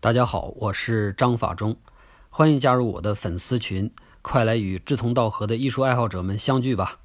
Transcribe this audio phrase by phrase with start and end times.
[0.00, 1.76] 大家好，我是张法中，
[2.30, 3.90] 欢迎加入我的粉丝群，
[4.22, 7.00] 快来与志同道合的艺术爱好者们相聚吧！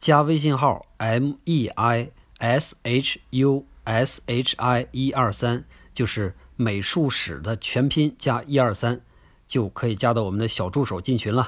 [0.00, 9.00] 加微信号 m e i s h u s h i 一二三，就是美术史的全拼加一二三，
[9.46, 11.46] 就可以加到我们的小助手进群了。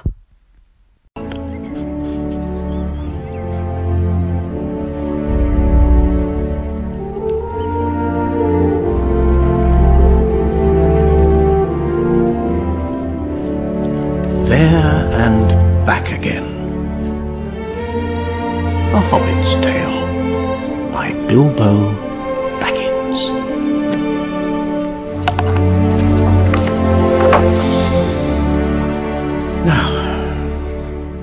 [14.55, 15.51] There and
[15.85, 16.45] back again.
[18.93, 19.99] A Hobbit's Tale
[20.93, 21.91] by Bilbo
[22.57, 23.33] Baggins.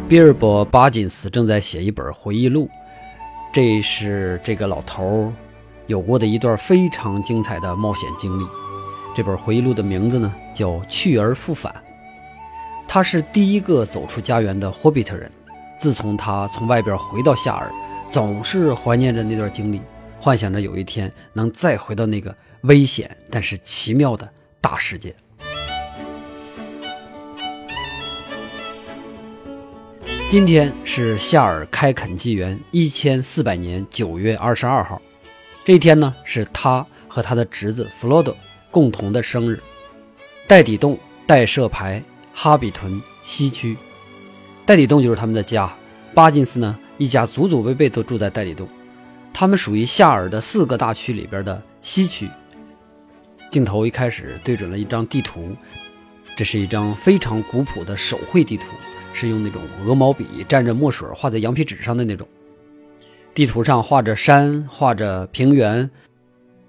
[0.07, 2.69] 比尔博·巴金斯正在写一本回忆录，
[3.51, 5.33] 这是这个老头儿
[5.87, 8.45] 有过的一段非常精彩的冒险经历。
[9.17, 11.73] 这本回忆录的名字呢叫《去而复返》。
[12.95, 15.33] 他是第一个走出家园的霍比特人。
[15.79, 17.73] 自从他从外边回到夏尔，
[18.07, 19.81] 总是怀念着那段经历，
[20.21, 25.17] 幻想着有一天能再回到那个危险但是奇妙的大世界。
[30.29, 35.01] 今天是夏尔开垦纪元一千四百年九月二十二号，
[35.65, 38.37] 这一天呢是他和他的侄子弗罗多
[38.71, 39.63] 共同的生日。
[40.47, 42.03] 戴底洞戴舍牌
[42.33, 43.77] 哈比屯西区，
[44.65, 45.73] 戴理洞就是他们的家。
[46.15, 48.69] 巴金斯呢一家祖祖辈辈都住在戴理洞，
[49.33, 52.29] 他们属于夏尔的四个大区里边的西区。
[53.51, 55.57] 镜头一开始对准了一张地图，
[56.37, 58.65] 这是一张非常古朴的手绘地图。
[59.15, 62.27] 是用那种鹅毛笔蘸着墨水画在羊皮纸上的那种。
[63.35, 65.91] 地图上画着山，画着平原，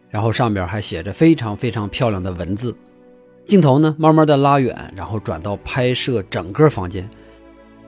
[0.10, 2.76] 然后上边还写着非常非常漂亮的文字。
[3.46, 7.10] 镜头呢，慢慢的拉远，然后转到拍摄整个房间，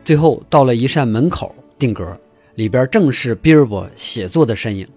[0.03, 2.17] 最后到了一扇门口定格，
[2.56, 4.88] 里边正是比尔博写作的身影。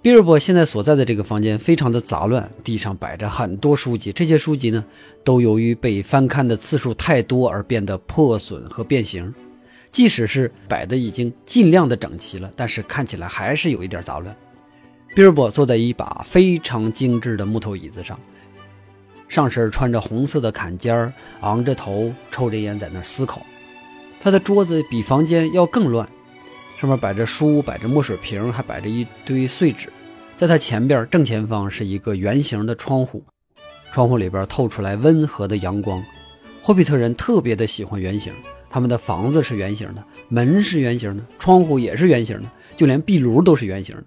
[0.00, 4.84] 比尔博现在所在的这个房间非常的杂乱，地上摆着很多书籍，这些书籍呢，
[5.22, 9.32] 都由于被翻看的次数太多而变得破损和变形。
[9.90, 14.34] 即使是摆的已经尽量的整齐了，但是看起来还是有一点杂乱。
[15.14, 18.18] 比尔博坐在一把非常精致的木头椅子上，
[19.32, 21.10] 上身穿着红色的坎肩儿，
[21.40, 23.40] 昂着头，抽着烟在那儿思考。
[24.20, 26.06] 他的桌子比房间要更乱。
[26.78, 29.88] 上面摆着书，摆着墨水瓶，还摆着一堆碎纸。
[30.36, 33.24] 在他前边正前方是一个圆形的窗户，
[33.90, 36.04] 窗户里边透出来温和的阳光。
[36.60, 38.34] 霍比特人特别的喜欢圆形，
[38.68, 44.04] 他们的房子是圆形的，门是圆形的，窗户也是圆形的，就连壁炉都是圆形的。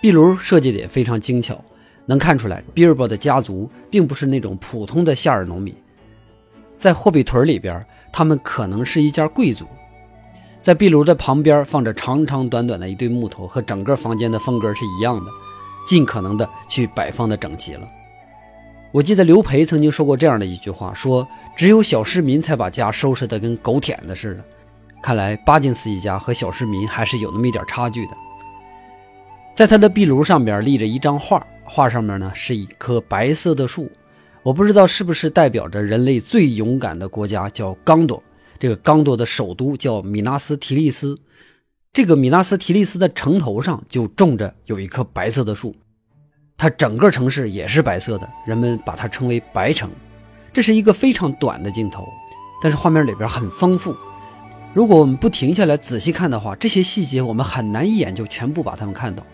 [0.00, 1.62] 壁炉设计的也非常精巧，
[2.08, 5.74] 能看出来比尔博的家族并不是那种普通的夏尔农民，
[6.74, 9.66] 在霍比屯里边，他们可能是一家贵族。
[10.62, 15.30] 在壁炉的旁边放着长长短短的一堆木头，和整个房间的风格是一样的，
[15.86, 17.86] 尽可能的去摆放的整齐了。
[18.90, 24.42] 我记得刘培曾经说过这样的一句话，说只有小市民才把家收拾得跟狗舔的似的。
[25.02, 28.12] 看来巴金斯一家和小市民还是有那么一点差距的。
[29.54, 33.90] 在他的壁炉上边立着一张画，画上面呢是一棵白色的树，
[34.42, 38.22] 我不知道是不是代表着人类最勇敢的国家，叫刚多。
[38.58, 41.16] 这个刚多的首都叫米纳斯提利斯，
[41.92, 45.76] 这个米纳斯提利斯的城头上就种着有一棵白色的树，
[46.56, 49.88] 它整个城市也是白色的，人们把它称为白城。
[50.52, 52.08] 这是一个非常短的镜头，
[52.60, 53.94] 但是画面里边很丰富。
[54.74, 59.24] 如果我们不停下来仔细看的话，这些细节我们很难一眼就全部把它们看到。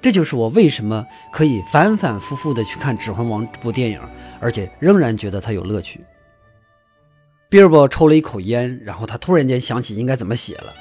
[0.00, 4.00] 这就是我为什么可以反反复复的去看《指环王》这部电影，
[4.40, 6.00] 而且仍然觉得它有乐趣。
[7.48, 10.74] 比尔博抽了一口烟，然后他突然间想起应该怎么写了，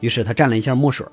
[0.00, 1.06] 于是他蘸了一下墨水。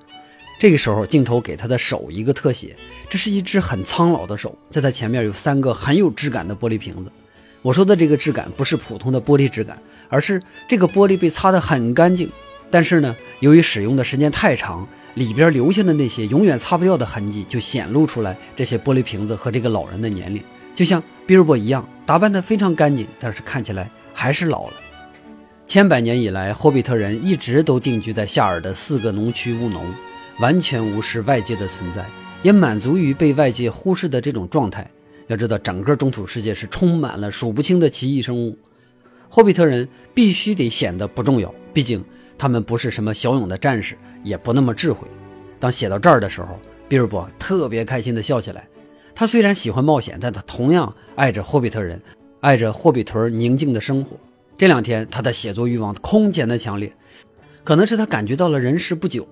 [0.59, 2.75] 这个时候，镜头给他的手一个特写，
[3.09, 7.11] 这是一只很苍老的手，在他前面有三个很有质感的玻璃瓶子。
[7.61, 12.31] 我说的这个质感不是普通的玻璃质感，而是这个玻璃被擦得很干净，
[12.69, 18.37] 但是呢，由于使用的时间太长，里边留下的那些永远擦不掉的痕迹就显露出来。
[18.55, 20.41] 这些玻璃瓶子和这个老人的年龄，
[20.73, 24.73] 就像比尔博一样，打扮得非常干净，但是看起来还是老了。
[25.65, 29.85] 千百年以来，霍比特人一直都定居在夏尔的四个农区务农，
[30.39, 32.05] 完全无视外界的存在，
[32.43, 34.89] 也满足于被外界忽视的这种状态。
[35.27, 38.57] 要知道，整个中土世界是充满了数不清的奇异生物，
[39.29, 42.03] 霍比特人必须得显得不重要，毕竟
[42.41, 45.07] 他们不是什么骁勇的战士，也不那么智慧。
[45.59, 46.59] 当写到这儿的时候，
[46.89, 48.67] 比尔博特别开心地笑起来。
[49.13, 52.01] 他虽然喜欢冒险，但他同样爱着霍比特人，
[52.39, 54.17] 爱着霍比屯宁静的生活。
[54.57, 56.91] 这两天，他的写作欲望空前的强烈，
[57.63, 59.27] 可能是他感觉到了人世不久，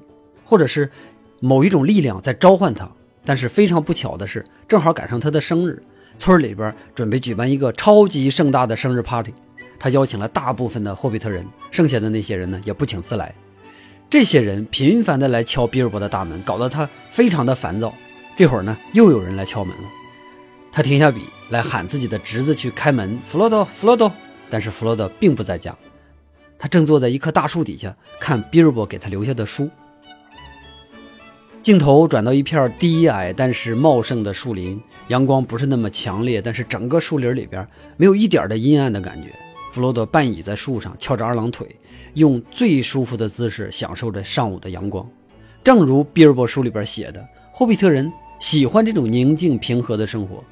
[0.46, 0.92] 或者是
[1.40, 2.88] 某一种力量在召唤他。
[3.26, 5.82] 但是非常不巧的是，正好赶上他的生日，
[6.20, 9.34] 村里边准备举办一个超级盛大的生日 party，
[9.80, 13.34] 他邀请了大部分的霍比特人，剩下的那些人呢也不请自来。
[14.10, 17.94] 这些人频繁的来敲比尔博的大门，搞得他非常的烦躁。
[18.36, 19.84] 这会儿呢，又有人来敲门了，
[20.72, 24.12] 他停下笔来喊自己的侄子去开门，弗洛多，弗洛多。
[24.50, 25.78] 但是弗洛多并不在家，
[26.58, 29.70] 他正坐在一棵大树底下看比尔博给他留下的书。
[31.62, 37.68] 镜头转到一片低矮但是茂盛的树林，阳光不是那么强烈，但是整个树林里边
[37.98, 39.30] 没有一点的阴暗的感觉。
[39.72, 41.68] 弗洛多半倚在树上，翘着二郎腿，
[42.16, 45.08] 用最舒服的姿势享受着上午的阳光。
[45.64, 50.44] 正如比尔博书里边写的，霍比特人喜欢这种宁静平和的生活，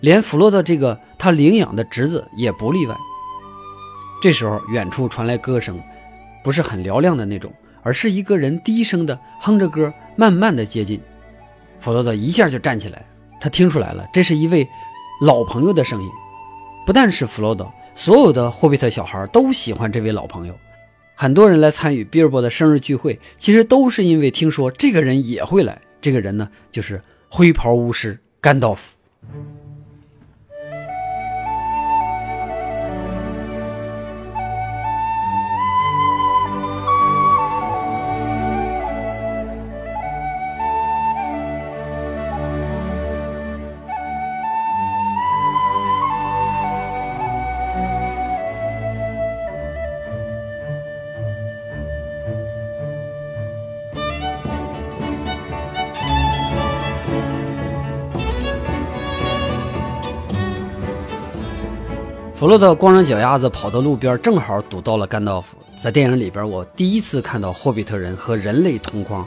[0.00, 2.96] 连弗洛多这个他领养的侄子也不例外。
[4.22, 5.80] 这时候，远处传来歌声，
[6.44, 7.52] 不是很嘹亮的那种，
[7.82, 11.00] 而是一个人低声的哼着歌，慢慢的接近。
[11.80, 13.04] 弗洛多一下就站起来，
[13.40, 14.66] 他听出来了，这是一位
[15.20, 16.08] 老朋友的声音。
[16.86, 20.58] 不但是弗洛多，所有的霍比特小孩都喜欢这位老朋友。
[21.14, 25.80] 很多人来参与比尔博的生日聚会，其实都是因为听说这个人也会来。
[26.00, 28.96] 这个人呢，就是灰袍巫师甘道夫。
[62.42, 65.56] 弗洛特光着脚丫子跑到路边，正好堵到了甘道夫。
[65.76, 69.24] 在电影里边，我第一次看到霍比特人和人类同框，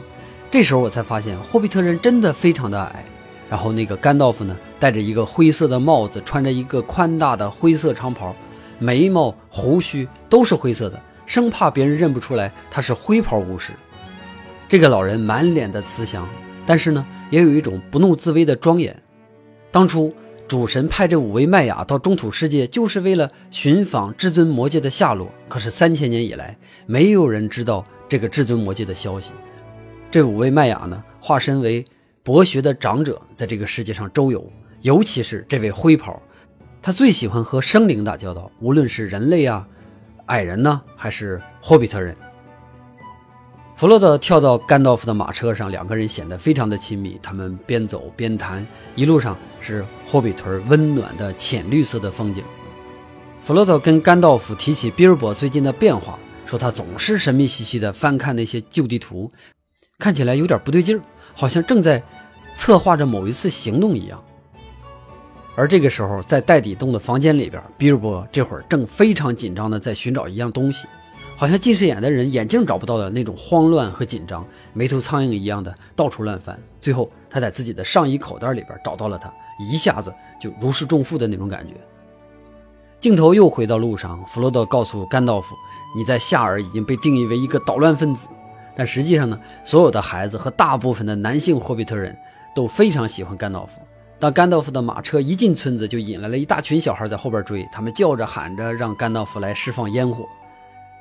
[0.50, 3.06] 这时候我才发现霍比特人真的非常的矮。
[3.48, 8.36] 然后那个甘道夫呢，戴着一个灰色的帽子，穿着一个宽大的灰色长袍，
[8.78, 13.72] 眉毛胡须都是灰色的，生怕别人认不出来他是灰袍巫师。
[14.68, 16.28] 这个老人满脸的慈祥，
[16.66, 18.94] 但是呢，也有一种不怒自威的庄严。
[19.70, 20.14] 当初。
[20.48, 25.28] 主神派这五位麦雅到中土世界，就是为了寻访至尊魔戒的下落。
[25.48, 26.56] 可是三千年以来，
[26.86, 29.32] 没有人知道这个至尊魔戒的消息。
[30.08, 31.84] 这五位麦雅呢，化身为
[32.22, 34.44] 博学的长者，在这个世界上周游。
[34.82, 36.22] 尤其是这位灰袍，
[36.80, 39.66] 他最喜欢和生灵打交道，无论是人类啊、
[40.26, 42.16] 矮人呢，还是霍比特人。
[43.74, 47.18] 弗洛德跳到甘道夫的马车上，两个人显得非常的亲密。
[47.20, 48.64] 他们边走边谈，
[48.94, 52.44] 一路上是霍比屯温暖的浅绿色的风景。
[53.42, 59.30] 弗洛特跟甘道夫提起比尔博最近的变化，说他总是神秘兮兮的翻看那些旧地图，
[59.98, 61.02] 看起来有点不对劲儿，
[61.34, 62.02] 好像正在
[62.56, 64.22] 策划着某一次行动一样。
[65.54, 70.86] 而这个时候，在袋底洞的房间里边，比尔博这会儿正非常紧张的在寻找一样东西。
[71.34, 76.58] 好像近视眼的人眼镜找不到的那种慌乱和紧张，没头苍蝇一样的到处乱翻。
[76.80, 81.74] 最后，他在自己的上衣口袋里边找到了它，一下子就如释重负的那种感觉。
[82.98, 85.54] 镜头又回到路上，弗罗德告诉甘道夫
[85.96, 88.28] ：“你在夏尔已经被定义为一个捣乱分子。”
[88.74, 92.16] 但实际上呢，所有的孩子和大部分的男性霍比特人
[92.54, 93.80] 都非常喜欢甘道夫。
[94.18, 100.26] 当甘道夫的马车一进村子，就引来了一大群小孩在后边追，他们叫着喊着让甘道夫来释放烟火。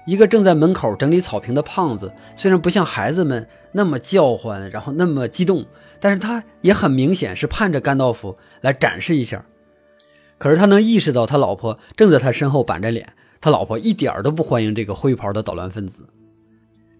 [0.05, 5.65] 一个正在门口整理草坪的胖子，虽然不像孩子们那么叫唤，然后那么激动，
[5.99, 9.45] 但是他也很明显是盼着甘道夫来展示一下。
[10.37, 16.07] 可是他能意识到他老婆正在他身后板着脸，他老婆一点都不欢迎这个灰袍的捣乱分子。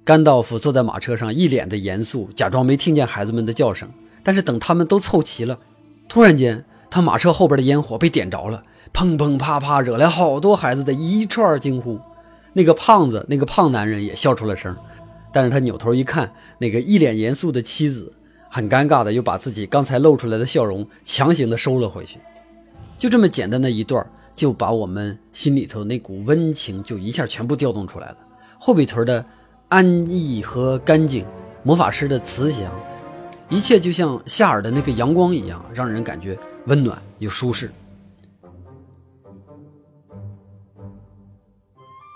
[0.04, 3.90] 甘道夫坐在马车上，一脸的严肃，假装没听见孩子们的叫声。
[4.24, 5.60] 但是等他们都凑齐了，
[6.08, 12.00] 突然间，他马车后边的烟火被点着了，砰砰啪啪，惹来好多孩子的一串惊呼。
[12.58, 14.74] 那个胖子，那个胖男人也笑出了声，
[15.34, 18.14] 但是他扭头一看，那个一脸严肃的妻子，
[18.50, 22.18] 很尴尬的又把自己刚才露出来的笑容强行的收了回去。
[22.98, 28.18] 就这么简单的一段，就把我们心里头那股温情就一下全部调动出来了。
[28.58, 29.26] 霍比屯的
[29.68, 31.26] 安逸和干净，
[31.62, 32.72] 魔法师的慈祥，
[33.50, 37.70] 一切就像夏尔的那个阳光一样，让人感觉温暖又舒适。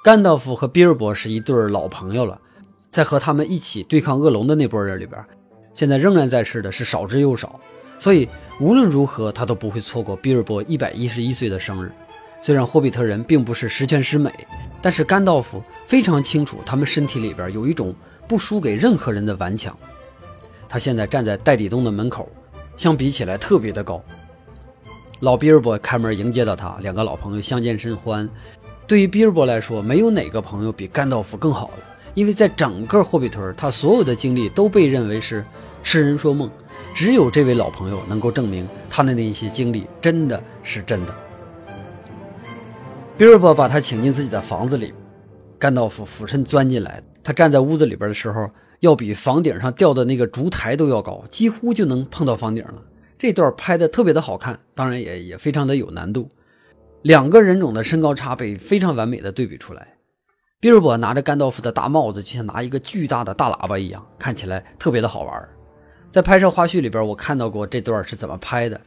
[0.10, 2.42] 甘道夫和比尔博是一对老朋友了，
[2.90, 5.24] 在和他们一起对抗恶龙的那波人里边，
[5.76, 7.60] 现在仍然在世的是少之又少。
[8.00, 8.28] 所以
[8.60, 11.92] 无论如何他都不会错过比尔博一百一十一岁的生日。
[12.42, 14.34] 虽然霍比特人并不是十全十美，
[14.82, 17.94] 但是甘道夫非常清楚他们身体里边有一种
[18.28, 19.78] 不输给任何人的顽强。
[20.68, 22.28] 他现在站在戴底洞的门口，
[22.76, 24.04] 相比起来特别的高。
[25.20, 28.28] 老比尔博开门迎接到他，两个老朋友相见甚欢。
[28.90, 31.84] 对于比尔博来说，没有哪个朋友比甘道夫更好了，
[32.16, 35.46] 因为在整个霍比屯，他所有的经历都被认为是
[35.84, 36.50] 痴人说梦，
[36.92, 41.14] 只有这位老朋友能够证明他的那些经历真的是真的。
[43.16, 44.92] 比尔博把他请进自己的房子里，
[45.60, 52.82] 甘道夫俯身钻进来，他站在屋子里边的时候，要比房顶上吊的那个烛台都要高，几乎就能碰到房顶了。
[53.20, 56.28] 这段拍的特别的好看，当然也也非常的有难度。
[57.02, 59.96] 两个人种的身高差被非常完美的对比出来。
[60.60, 65.50] 比尔博拿着甘道夫的大帽子，就像拿一个巨大的大喇叭一样，看起来特别的好玩。
[66.12, 68.82] 在拍摄花絮里边，我看到过这段是怎么拍的。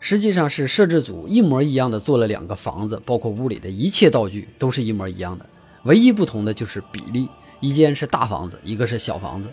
[0.00, 5.46] 实际上是摄制组一模一样的做了两个房子，包括屋里的一切道具都是一模一样的，
[5.84, 7.28] 唯一不同的就是比例，
[7.60, 9.48] 一间是大房子，一个是小房子。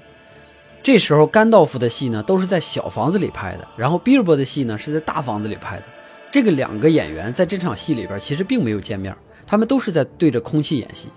[0.82, 5.84] 这时候甘道夫的戏呢都是在小房子里拍的，然后比尔博的戏呢是在大房子里拍的。
[6.32, 9.14] 这个两个演员在这场戏里边其实并没有见面，
[9.46, 11.10] 他们都是在对着空气演戏。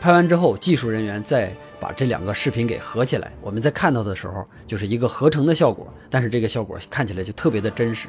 [0.00, 8.06] 拍完之后，技术人员再把这两个视频给合起来，我们在看到的时候就是一个合成的效果，但是这个效果看起来就特别的真实。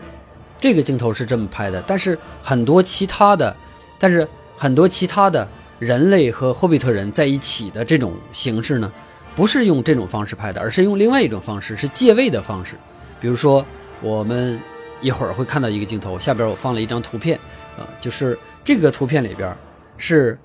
[0.60, 3.56] 这个镜头是这么拍的，但是很多其他的，
[3.98, 4.28] 但是
[4.58, 5.48] 很多其他的
[5.80, 8.92] 人类和霍比特人在一起的这种形式呢？
[9.38, 12.76] 不是用这种方式拍的，而是用另外一种方式，是借位的方式。
[13.22, 13.66] 比如说，
[14.02, 14.60] 我们
[15.02, 17.38] 一会儿会看到一个镜头，下边我放了一张图片，
[17.78, 19.56] 啊，就是这个图片里边
[19.98, 20.38] 是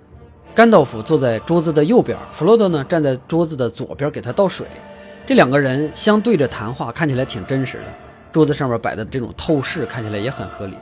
[0.54, 4.66] 甘道夫坐在桌子的右边，弗洛多呢站在桌子的左边给他倒水，
[5.26, 7.84] 这两个人相对着谈话，看起来挺真实的。
[8.32, 10.74] 桌子上面摆的这种透视看起来也很合理。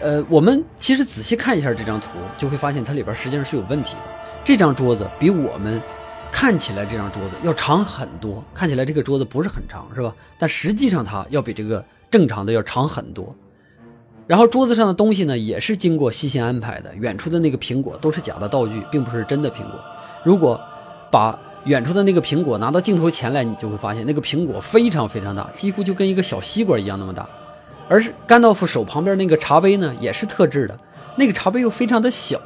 [0.00, 4.00] 呃，我们其实仔细看一下这张图，就会发现它里边实际上是有问题的。
[4.44, 5.80] 这张桌子比我们
[6.30, 10.14] 看起来这张桌子要长很多，看起来这个桌子不是很长，是吧？
[10.38, 11.82] 但实际上它要比这个
[12.14, 13.34] 正常的要长很多。
[14.28, 16.94] 然后桌子上的东西呢，也是经过细心安排的。
[16.94, 19.80] 远处的那个苹果都是假的道具，并不是真的苹果。
[20.22, 20.60] 如果
[21.10, 27.28] 把远处的那个苹果拿到镜头前来，你就会发现那个苹果非常非常大，几乎就跟一个小西瓜一样那么大。
[27.88, 30.78] 而是甘道夫手旁边那个茶杯呢，也是特制的，
[31.16, 32.40] 那个茶杯又非常的小。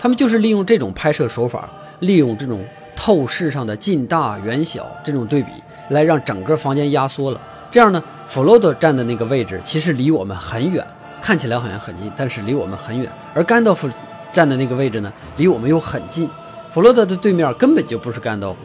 [0.00, 2.64] 他们就是利用这种拍摄手法，利用这种。
[3.00, 5.52] 透视上的近大远小这种对比，
[5.90, 7.40] 来让整个房间压缩了。
[7.70, 10.86] 这样呢，弗洛德站的那个位置其实离我们很远，
[11.20, 13.10] 看起来好像很近，但是离我们很远。
[13.34, 13.88] 而甘道夫
[14.32, 16.28] 站的那个位置呢，离我们又很近。
[16.70, 18.58] 弗洛德的对面根本就不是甘道夫，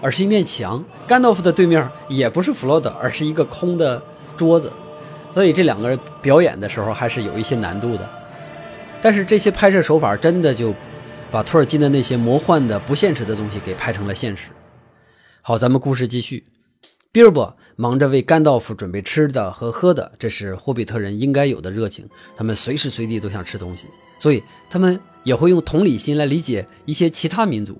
[0.00, 0.84] 而是一面墙。
[1.06, 4.02] 甘道夫的对面也不是弗洛德，而是一个空的
[4.36, 4.72] 桌子。
[5.32, 8.08] 所以这两个人表演的时候还是有一些难度的。
[9.02, 10.74] 但是这些拍摄手法真的就。
[11.30, 14.50] 把托尔金的那些魔幻的、不现实的东西给拍成了现实。
[15.42, 16.44] 好，咱们故事继续。
[17.10, 22.08] 比尔博忙着为甘道夫准备吃的和喝的，这是霍比特人应该有的热情。
[22.36, 23.86] 他们随时随地都想吃东西，
[24.18, 27.78] 所以他们也会用同理心来理解一些其他民族。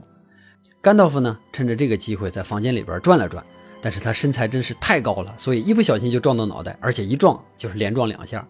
[0.80, 3.44] 甘道夫呢，趁着这个机会在房间里边转了转，
[3.80, 8.46] 但是他身材真是太高了，所以一不小心就撞到脑袋，而且一撞就是连撞两下，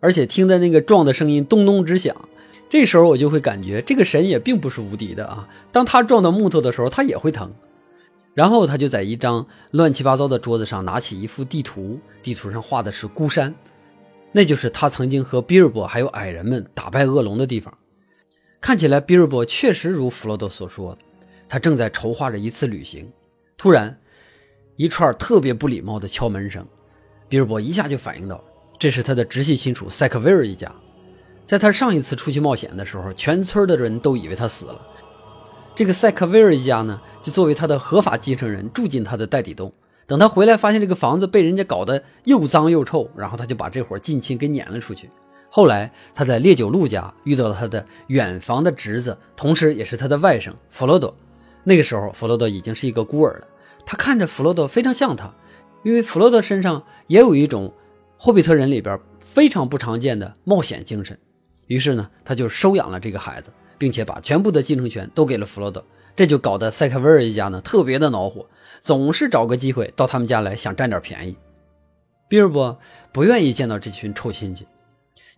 [0.00, 2.16] 而且听的那个撞的声音咚咚直响。
[2.70, 5.46] 这时候我就会感觉这个神也并不是无敌的啊！
[5.72, 7.52] 当他撞到木头的时候，他也会疼。
[8.34, 13.54] 然后他就在一张乱七八糟的桌子上拿起一幅地图，地图上画的是孤山，
[14.32, 17.76] 那就是他曾经和比尔博还有矮人们打败恶龙的地方。
[18.60, 20.96] 看起来比尔博确实如弗洛多所说，
[21.48, 23.10] 他正在筹划着一次旅行。
[23.58, 24.00] 突然，
[24.76, 26.66] 一串特别不礼貌的敲门声，
[27.28, 28.42] 比尔博一下就反应到，
[28.78, 30.72] 这是他的直系亲属塞克维尔一家。
[31.44, 34.80] 在他上一次出去冒险的时候，全村的人都以为他死了。
[35.74, 39.72] 这个塞克威尔一家呢，就作为他的合法继承人住进他的袋底洞。
[40.06, 45.08] 等他回来，发现这个房子被人家搞得又脏又臭，然后他就把这伙近亲给撵了出去。
[45.48, 51.14] 后来他在烈酒路家遇到了他的远房的侄子，同时也是他的外甥弗罗多。
[51.64, 53.46] 那个时候，弗罗多已经是一个孤儿了。
[53.86, 55.32] 他看着弗罗多非常像他，
[55.84, 57.72] 因为弗罗多身上也有一种
[58.18, 61.18] 霍比特人里边非常不常见的冒险精神。
[61.68, 63.50] 于是呢，他就收养了这个孩子，
[63.82, 65.84] 并且把全部的继承权都给了弗洛德，
[66.14, 68.46] 这就搞得塞克维尔一家呢特别的恼火，
[68.80, 71.36] 总是找个机会到他们家来想占点便宜。
[72.28, 72.78] 比尔博
[73.10, 74.68] 不愿意见到这群臭亲戚，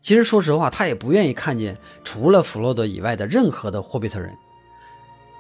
[0.03, 4.31] 其实说实话，他也不愿意看见除了弗洛德以外的任何的霍比特人。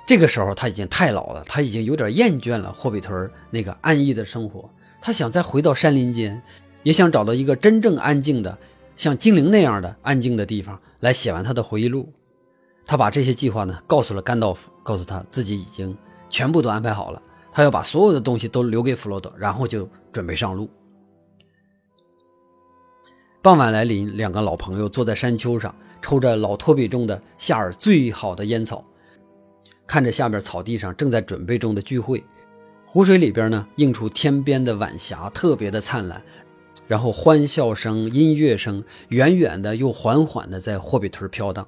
[0.06, 4.70] 这个时候他已经太老了，他已经有点厌倦了霍比屯那个安逸的生活，
[5.02, 6.42] 他想再回到山林间，
[6.82, 8.56] 也想找到一个真正安静的，
[8.96, 12.10] 像精灵那样的安静的地方来写完他的回忆录。
[12.86, 15.96] 他把这些计划呢告诉了甘道夫，告诉他自己已经
[16.28, 20.68] 全部都安排好了，他要把所有的东西都留给弗罗多，然后就准备上路。
[23.40, 28.84] 傍晚来临，两个老朋友坐在山丘上，抽着老托比种的夏尔最好的烟草，
[29.86, 32.24] 看着下面草地上正在准备中的聚会。
[32.86, 36.22] 湖水里边呢，映出天边的晚霞，特别的灿烂。
[36.86, 41.66] 然后欢笑声、音乐声，远远的又缓缓的在霍比屯飘荡。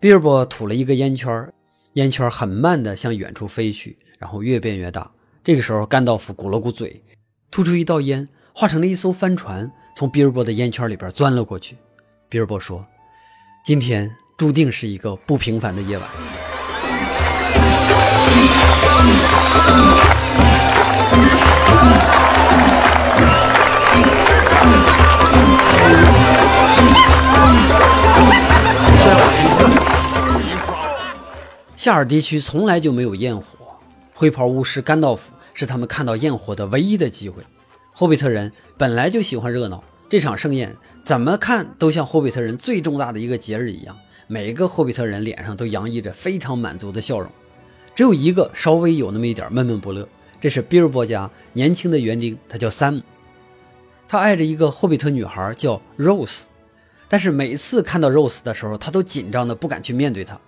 [0.00, 1.52] 比尔博吐了一个烟圈，
[1.94, 5.10] 烟圈很慢的向远处飞去，然后越变越大。
[5.42, 7.02] 这个时候，甘道夫鼓了鼓嘴，
[7.50, 11.76] 吐出一道烟，化成了一艘帆船，从比尔博的烟圈里边钻了过去。
[12.28, 12.86] 比尔博说
[13.66, 16.08] ：“今天注定是一个不平凡的夜晚。”
[31.88, 33.44] 夏尔地区从来就没有焰火，
[34.12, 37.42] 灰袍巫师甘道夫是他们看到焰火的唯一的机会。
[37.94, 43.96] 霍比特人本来就喜欢热闹，这场盛宴怎么看都像霍比特人最重大的一个节日一样。
[44.26, 47.30] 每一个霍比特人脸上都洋溢着非常满足的笑容，
[47.94, 50.06] 只有一个稍微有那么一点闷闷不乐，
[50.42, 53.00] 这是比尔博家年轻的园丁，他叫山姆，
[54.06, 56.42] 他爱着一个霍比特女孩叫 Rose，
[57.08, 60.38] 但是每次看到 Rose 的时候，他都紧张的不敢去面对她。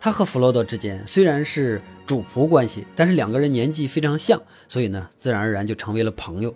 [0.00, 6.54] 他和弗洛多之间虽然是主仆关系，但是两个人年纪非常像，所以呢，自然而然就成为了朋友。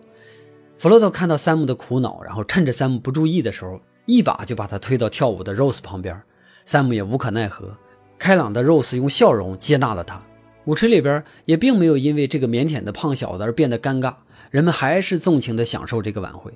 [0.78, 6.22] 弗洛多看到山姆的苦恼，然后趁着山姆不注意的时候，一把就把他推到跳舞的 Rose 旁边。
[6.64, 7.76] 山姆也无可奈何，
[8.18, 10.22] 开朗的 Rose 用笑容接纳了他。
[10.64, 14.14] 舞池里边也并没有因为这个腼腆的胖小子而变得尴尬，
[14.50, 16.52] 人们还是纵情地享受这个晚会。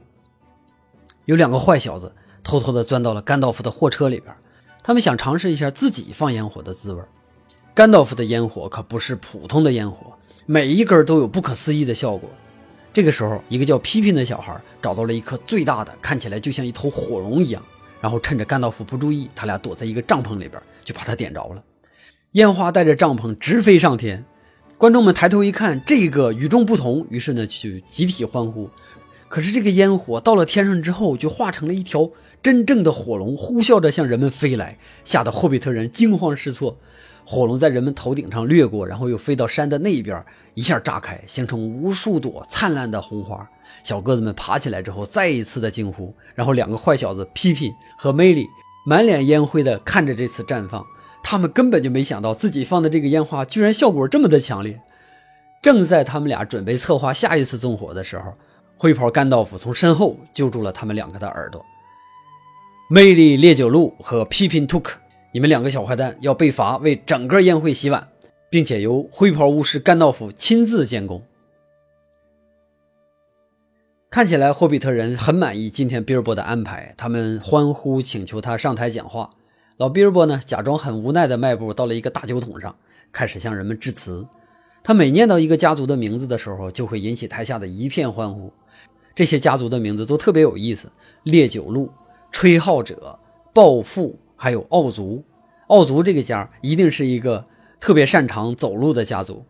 [1.24, 2.12] 有两个坏小子
[2.44, 4.32] 偷偷地钻到了甘道夫的货车里边。
[4.86, 7.02] 他们想尝试一下自己放烟火的滋味。
[7.74, 12.30] 甘道夫的烟火可不是普通的烟火，每一根都有不可思议的效果。
[12.92, 17.60] 这个时候，一个叫皮皮的小孩找到了一颗最大的，看起来就像一头火龙一样。
[18.00, 21.60] 然后趁着甘道夫不注意，他俩躲在一个帐篷里边，就把它点着了。
[22.32, 24.24] 烟花带着帐篷直飞上天，
[24.78, 28.70] 观众们抬头一看，这个与众不同，于是呢就集体欢呼。
[29.26, 32.08] 可是这个烟火到了天上之后，就化成了一条。
[32.46, 36.78] 真正的火龙呼啸着向人们飞来，吓得霍比特人惊慌失措。
[37.24, 43.50] 火龙在人们头顶上掠过，然后又飞到山的那一边，一下炸开，形成无数朵灿烂的红花。
[43.82, 46.14] 小个子们爬起来之后，再一次的惊呼。
[46.36, 48.46] 然后两个坏小子皮皮和梅里
[48.86, 50.86] 满脸烟灰的看着这次绽放，
[51.24, 54.80] 他们根本就没想到自己放的这个烟花居然效果这么的强烈。
[55.60, 58.34] 正在他们俩准备策划下一次纵火的时候，
[58.76, 61.66] 灰袍甘道夫从身后揪住了他们两个的耳朵。
[62.88, 64.92] 魅力烈酒路和批评 took，
[65.32, 68.06] 你们两个小坏蛋要被罚为整个宴会洗碗，
[68.48, 71.20] 并且由灰袍巫师甘道夫亲自监工。
[74.08, 79.30] 看起来霍比特人很满意今天比尔博的安排，他们欢呼请求他上台讲话。
[79.78, 82.76] 老比尔博呢，假装很无奈的迈步到了一个大酒桶上，
[83.10, 84.24] 开始向人们致辞。
[84.84, 88.52] 他每念到一个家族的名字的时候，就会引起台下的一片欢呼。
[89.12, 90.92] 这些家族的名字都特别有意思，
[91.24, 91.90] 烈酒路。
[92.38, 93.18] 吹号者、
[93.54, 95.24] 暴富，还有奥族。
[95.68, 97.46] 奥族这个家一定是一个
[97.80, 99.46] 特别擅长走路的家族。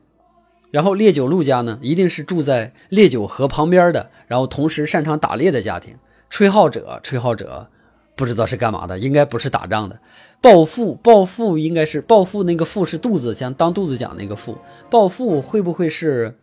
[0.71, 5.97] 然后烈酒鹿家呢，一定是住在烈酒河旁边的，然后同时擅长打猎的家庭。
[6.31, 7.69] 吹号者，吹号者
[8.15, 9.99] 不知道是干嘛的，应该不是打仗的。
[10.41, 14.59] 暴富，暴富应该是暴富，那个富是肚子，像当肚子讲那个富。
[14.89, 16.39] 暴富会不会是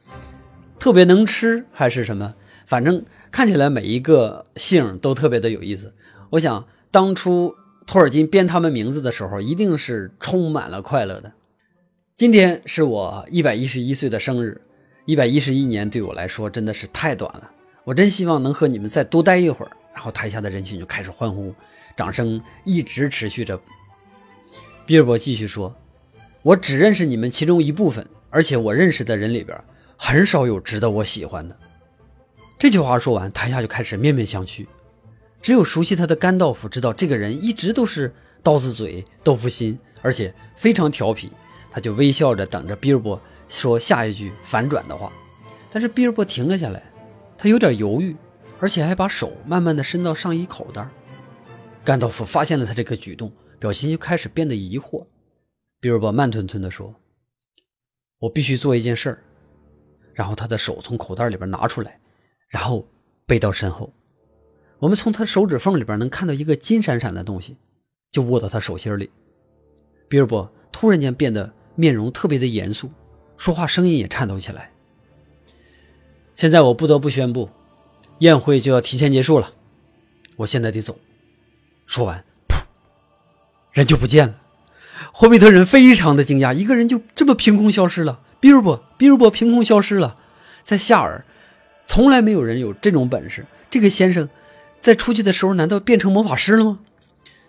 [0.78, 2.34] 特别能吃，还是什么？
[2.68, 5.94] 反正看起来每一个姓都特别的有意思。
[6.34, 11.32] 我想，当初托尔金编他们名字的时候，一定是充满了快乐的。
[12.16, 14.60] 今天是我一百一十一岁的生日，
[15.06, 17.52] 一百一十一年对我来说真的是太短了。
[17.84, 19.72] 我真希望能和你们再多待一会儿。
[19.94, 21.54] 然后台下的人群就开始欢呼，
[21.96, 23.62] 掌声一直持续着。
[24.88, 25.76] 比尔博继续说
[26.42, 29.56] ：“我只认识你们其中一部分，而且我认识的人里边
[29.96, 31.56] 很少有值得我喜欢的。”
[32.58, 34.66] 这句话说完，台下就开始面面相觑。
[35.44, 41.30] 只有熟悉他的甘道夫知道，这个人一直都是刀子嘴豆腐心，而且非常调皮。
[41.70, 45.12] 他就微笑着等着比尔博说下一句反转的话。
[45.70, 46.82] 但是比尔博停了下来，
[47.38, 48.16] 他有点犹豫，
[48.60, 50.88] 而且还把手慢慢的伸到上衣口袋。
[51.84, 53.30] 甘道夫发现了他这个举动，
[53.60, 55.06] 表情就开始变得疑惑。
[55.82, 56.96] 比尔博慢吞吞地说
[58.20, 59.24] ：“我必须做一件事儿。”
[60.16, 62.00] 然后他的手从口袋里边拿出来，
[62.48, 62.88] 然后
[63.26, 63.92] 背到身后，
[64.80, 67.58] 我们从他手指缝里边能看到一个金闪闪的东西，
[68.12, 69.10] 就握到他手心里。
[70.10, 72.92] 比尔博突然间变得面容特别的严肃，
[73.38, 74.72] 说话声音也颤抖起来。
[76.34, 77.50] 现在我不得不宣布，
[78.20, 79.54] 宴会就要提前结束了，
[80.38, 80.98] 我现在得走。
[81.86, 82.64] 说完，噗，
[83.72, 84.40] 人就不见了。
[85.12, 88.22] 霍比特人非常的惊讶，一个人就这么凭空消失了。
[88.40, 90.18] 比尔博，比尔博凭空消失了，
[90.64, 91.24] 在夏尔，
[91.88, 93.46] 从来没有人有这种本事。
[93.70, 94.28] 这个先生，
[94.84, 96.80] 在出去的时候难道变成魔法师了吗？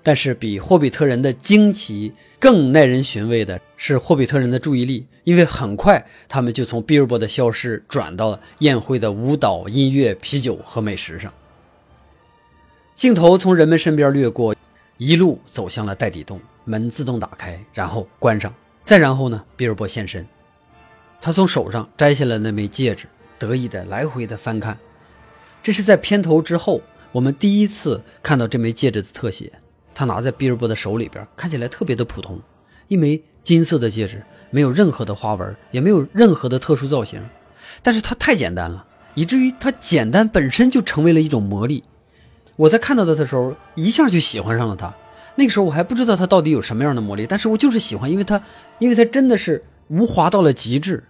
[0.04, 11.32] 但是比霍比特人的惊奇更耐人寻味的是霍比特人的注意力，因为很快他们就从比尔博的消失转到了宴会的舞蹈、音乐、啤酒和美食上。
[12.94, 14.54] 镜头从人们身边掠过，
[14.98, 20.24] 一路走向了袋底洞，门自动打开，然后关上，再然后呢，比尔博现身，
[21.20, 23.08] 他从手上摘下了那枚戒指，
[23.40, 24.78] 得意的来回的翻看。
[25.64, 26.82] 这是在片头之后，
[27.14, 29.53] 我们第一次看到这枚戒指的特写。
[29.94, 32.40] 他拿在比尔博的手里边，看起来特别的普通，
[32.88, 37.22] 一枚金色的戒指，没有任何的花纹，也没有任何的特殊造型，
[37.85, 41.85] 但是它太简单了，以至于它简单本身就成为了一种魔力。
[42.57, 44.92] 我在看到它的时候，一下就喜欢上了它。
[45.37, 48.42] 那个时候我还不知道它到底有什么样的魔力，但是我就是喜欢，因为它，
[48.81, 51.05] 因为它真的是无华到了极致。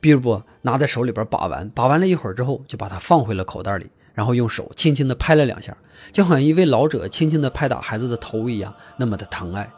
[0.00, 3.86] 比尔博拿在手里边把玩，把玩了一会儿之后，就把它放回了口袋里。
[4.18, 5.76] 然后用手轻轻地拍了两下，
[6.10, 9.70] 就好像一位老者轻轻地拍打孩子的头一样，那么的疼爱。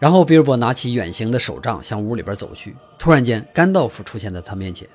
[0.00, 2.74] 然后比尔博拿起远行的手杖向屋里边走去。
[2.98, 4.88] 突然间，甘道夫出现在他面前。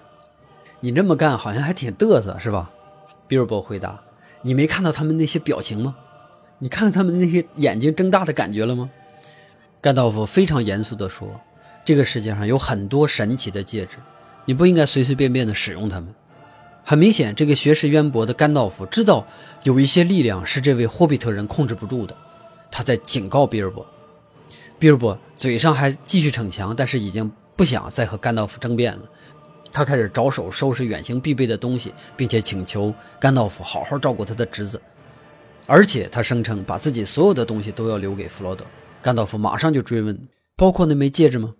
[0.81, 2.69] 你这么干好像还挺嘚瑟，是吧？
[3.25, 4.01] 比尔博回答。
[4.41, 5.95] 你没看到他们那些表情吗？
[6.59, 8.89] 你看到他们那些眼睛睁大的感觉了吗？
[9.79, 11.39] 甘道夫非常严肃地说
[11.85, 13.95] ：“这个世界上有很多神奇的戒指，
[14.43, 16.13] 你不应该随随便便地使用它们。”
[16.89, 19.27] 很明显，这个学识渊博的甘道夫知道
[19.63, 22.15] 有一些力量是这位霍比特人控制不住的，
[22.71, 23.85] 他在警告比尔博。
[24.79, 29.01] 比尔博嘴上还继续逞强，但是已经不想再和甘道夫争辩了。
[29.69, 34.81] 他开始着手收拾远行必备的东西，并且请求甘道夫好好照顾他的侄子。
[35.65, 38.63] 而且他声称把自己所有的东西都要留给弗罗德。
[39.01, 40.17] 甘道夫马上就追问
[40.55, 41.53] ：“包括那枚戒指吗？”“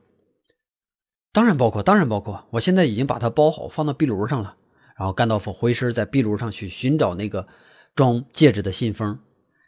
[1.34, 2.46] 当然包括，当然包括。
[2.52, 4.56] 我现在已经把它包好，放到壁炉上了。”
[4.98, 7.48] 然后甘道夫回身在壁炉上去寻找那个
[7.96, 9.20] 装戒指的信封，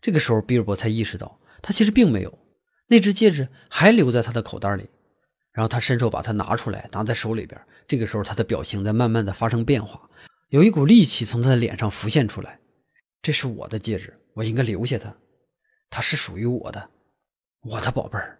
[0.01, 2.39] 这个时候比尔博才意识到他其实并没有
[2.87, 4.89] 那只戒指还留在他的口袋里。
[5.51, 7.59] 然后他伸手把它拿出来，拿在手里边。
[7.87, 10.09] 这个时候他的表情在慢慢的发生变化，
[10.49, 12.59] 有一股戾气从他的脸上浮现出来。
[13.21, 15.13] 这是我的戒指，我应该留下它，
[15.89, 16.89] 它是属于我的，
[17.63, 18.39] 我的宝贝儿。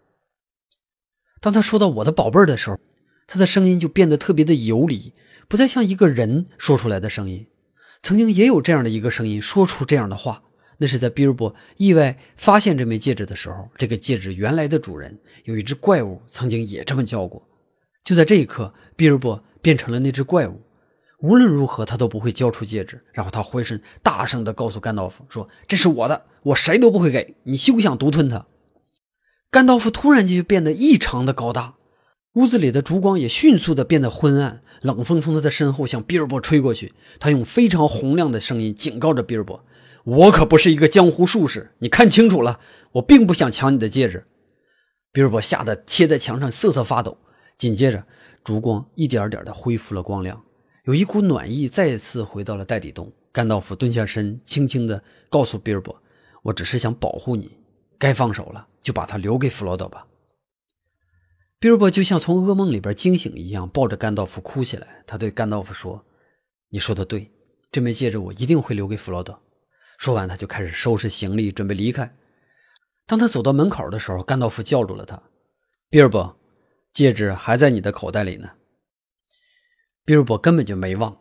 [1.42, 2.80] 当他说到我的宝贝儿的时候，
[3.28, 5.14] 他的声音就变得特别的游离。
[5.50, 7.48] 不再像一个人说出来的声音，
[8.04, 10.44] 曾经也有这样的一个声音说出这样的话，
[10.78, 17.44] 那是在比尔博意外发现这枚戒指的时候，这个戒指原来的主人有一只怪物曾经也这么叫过。
[18.04, 20.62] 就在这一刻，比尔博变成了那只怪物，
[21.22, 23.04] 无论如何他都不会交出戒指。
[23.12, 28.46] 然后他回身大声地告诉甘道夫说：“这是我的，我谁都不会给你，休想独吞它。”
[29.50, 31.74] 甘道夫突然间就变得异常的高大。
[32.40, 36.94] 屋子里的烛光也迅速的变得昏暗，冷风从他的身后向比尔博吹过去。
[37.20, 39.66] 他用非常洪亮的声音警告着比尔博
[40.06, 42.62] ：“我可不是一个江湖术士，你看清楚了，
[42.94, 44.26] 我并不想抢你的戒指。”
[45.12, 47.18] 比尔博吓得贴在墙上瑟瑟发抖。
[47.58, 48.06] 紧接着，
[48.42, 50.42] 烛光一点点的恢复了光亮，
[50.86, 53.12] 有一股暖意再次回到了袋底洞。
[53.34, 56.02] 甘道夫蹲下身，轻轻的告诉比尔博
[56.44, 57.58] ：“我只是想保护你，
[57.98, 60.06] 该放手了，就把它留给弗罗多吧。”
[61.60, 65.04] 比尔博就像从噩梦里边惊醒一样，抱着甘道夫哭起来。
[65.06, 66.06] 他对甘道夫说
[66.72, 67.30] ：“你说的对，
[67.70, 69.38] 这枚戒指我一定会留给弗罗德。”
[70.00, 72.16] 说完，他就开始收拾行李，准备离开。
[73.06, 75.22] 当他走到门口的时候，甘道夫叫住了他
[75.92, 76.40] ：“比尔博，
[76.94, 78.52] 戒指还在你的口袋里呢。”
[80.06, 81.18] 比尔博根本就没忘，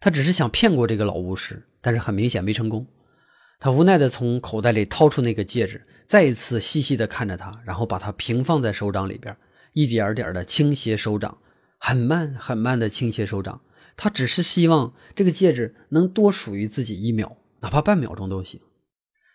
[0.00, 2.84] 他只是想骗过这个老巫师，但是很明显没成功。
[3.60, 9.34] 他无奈地从口袋里掏出那个戒指，再一次细细地看着它，然后把它平放在手掌里边。
[9.76, 11.36] 一点点的倾斜手掌，
[11.78, 13.60] 很慢很慢的倾斜手掌。
[13.94, 18.58] 他只是希望这个戒指能多属于自己一秒，哪怕半秒钟都行。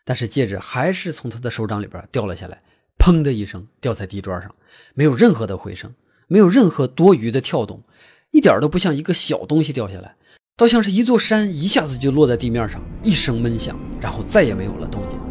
[0.03, 2.63] 但是戒指还是从他的手掌里边掉了下来，
[2.97, 4.55] 砰的一声掉在地砖上，
[4.95, 5.93] 没有任何的回声，
[6.27, 7.83] 没有任何多余的跳动，
[8.31, 10.15] 一点都不像一个小东西掉下来，
[10.57, 15.30] 倒像是一座山一下子就落在地面上，一声闷响，然后再也没有了动静。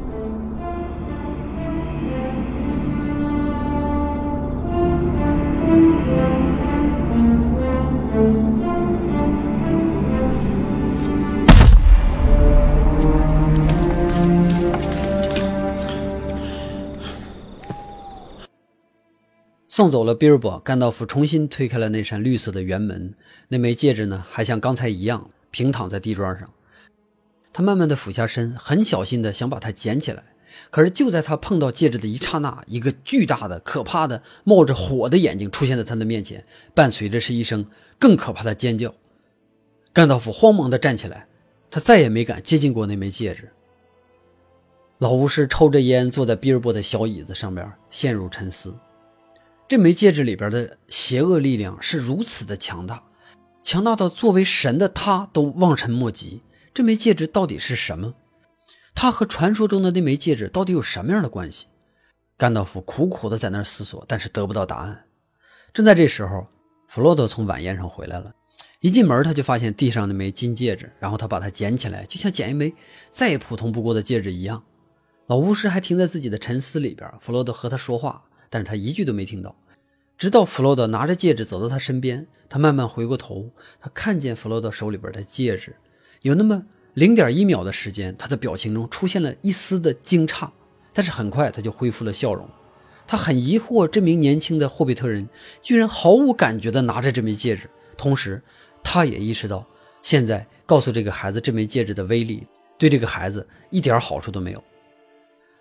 [19.80, 23.14] 送走了比尔博，甘道夫重新推开了那扇绿色的圆门。
[23.48, 26.50] 那枚戒指呢，还像刚才一样平躺在地砖上。
[27.50, 30.22] 他慢慢的俯下身，很小心的想把它捡起来。
[30.70, 37.64] 可是就在他碰到戒指的一刹那，一个巨大的、可怕的、冒着火的眼睛出现在他的面前，伴随着是一声
[37.98, 38.94] 更可怕的尖叫。
[39.94, 41.26] 甘道夫慌忙地站起来，
[41.70, 43.50] 他再也没敢接近过那枚戒指。
[44.98, 48.74] 老巫师抽着烟，坐在比尔博的小椅子上面，陷入沉思。
[49.70, 53.04] 这枚戒指里边的邪恶力量是如此的强大，
[53.62, 56.42] 强大到作为神的他都望尘莫及。
[56.74, 58.14] 这枚戒指到底是什么？
[58.96, 61.68] 它和传说中的那枚戒指到底有什么样的关系？
[62.36, 65.04] 甘道夫苦苦的在那儿思索，但是得不到答案。
[65.72, 66.48] 正在这时候，
[66.88, 68.34] 弗洛多从晚宴上回来了。
[68.80, 72.74] 一进门，他就发现地上那枚金戒指，然后他把它捡起来，就像捡一枚
[73.12, 74.64] 再普通不过的戒指一样。
[75.28, 77.08] 老巫师还停在自己的沉思里边。
[77.20, 79.56] 弗洛多和他说话，但是他一句都没听到。
[80.18, 83.48] 直到弗洛德拿着戒指走到他身边，他慢慢回过头，
[83.80, 85.76] 他看见弗洛德手里边的戒指，
[86.20, 90.50] 有那么零点一秒的时间，他的表情中出现了一丝的惊诧，
[90.92, 92.46] 但是很快他就恢复了笑容。
[93.06, 95.28] 他很疑惑，这名年轻的霍比特人
[95.62, 98.42] 居然毫无感觉地拿着这枚戒指，同时。
[98.82, 99.66] 他也意识到，
[100.02, 102.46] 现在告诉这个孩子这枚戒指的威力，
[102.78, 104.64] 对这个孩子一点好处都没有。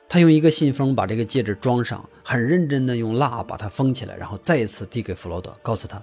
[0.09, 6.01] 他用一个信封把这个戒指装上，很认真地用蜡把它封起来，然后再一次递给弗罗多，告诉他，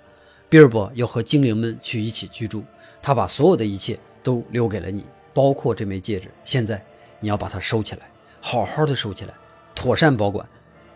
[0.49, 2.63] 比尔博要和精灵们去一起居住，
[3.03, 6.31] 他把所有的一切都留给了你，包括这枚戒指。
[6.45, 6.81] 现在
[7.19, 8.09] 你要把它收起来，
[8.41, 9.35] 好好的收起来，
[9.75, 10.49] 妥善保管，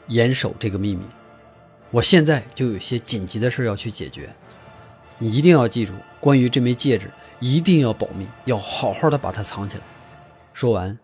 [0.06, 1.02] 严守这个秘密。
[1.90, 4.30] 我现在就有些紧急的事要去解决。
[5.18, 9.82] 你一定要记住，关于这枚戒指，一定要保密，要好好的把它藏起来。
[10.54, 10.96] 说完，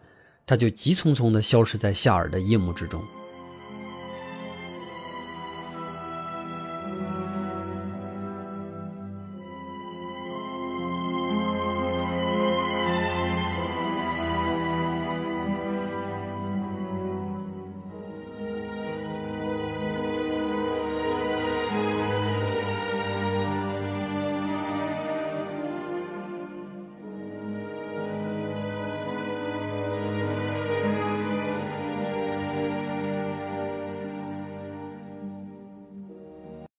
[0.46, 3.02] 他就急匆匆地消失在夏尔的夜幕之中。